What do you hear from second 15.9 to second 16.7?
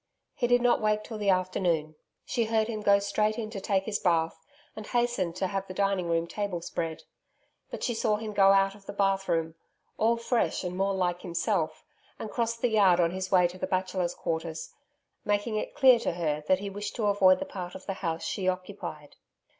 to her that he